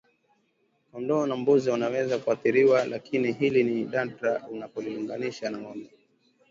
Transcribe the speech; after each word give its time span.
Kondoo 0.91 1.25
na 1.25 1.35
mbuzi 1.35 1.69
wanaweza 1.69 2.17
kuathiriwa 2.17 2.85
lakini 2.85 3.31
hili 3.31 3.63
ni 3.63 3.83
nadra 3.85 4.47
unapolinganisha 4.49 5.49
na 5.49 5.57
ngombe 5.57 5.89